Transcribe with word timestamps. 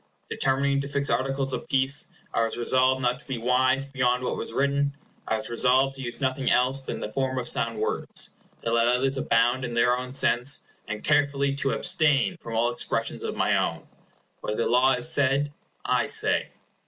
Determining 0.31 0.81
to 0.81 0.87
fix 0.87 1.11
articles 1.11 1.53
of 1.53 1.67
peace, 1.67 2.07
I 2.33 2.41
was 2.45 2.57
resolved 2.57 3.03
not 3.03 3.19
to 3.19 3.27
be 3.27 3.37
wise 3.37 3.85
beyond 3.85 4.23
what 4.23 4.35
was 4.35 4.51
written; 4.51 4.97
I 5.27 5.37
was 5.37 5.51
resolved 5.51 5.93
to 5.95 6.01
use 6.01 6.19
nothing 6.19 6.49
else 6.49 6.81
than 6.81 6.99
the 6.99 7.09
form 7.13 7.37
of 7.37 7.47
sound 7.47 7.77
words, 7.77 8.31
to 8.63 8.71
let 8.71 8.87
others 8.87 9.17
abound 9.17 9.63
in 9.63 9.75
their 9.75 9.95
own 9.95 10.11
sense, 10.11 10.61
and 10.87 11.03
carefully 11.03 11.53
to 11.57 11.73
abstain 11.73 12.35
from 12.41 12.55
all 12.57 12.71
expressions 12.71 13.21
of 13.23 13.35
my 13.35 13.55
own. 13.57 13.85
What 14.39 14.57
the 14.57 14.65
law 14.65 14.95
has 14.95 15.13
said, 15.13 15.53
I 15.85 16.07
say. 16.07 16.47